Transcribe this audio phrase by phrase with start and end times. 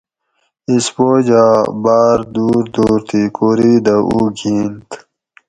[0.73, 1.45] اسپوجا
[1.83, 4.89] باۤر دُور دُور تھی کوری دہ اُو گِھئینت